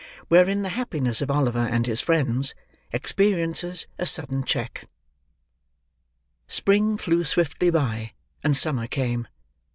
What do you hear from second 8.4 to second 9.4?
and summer came.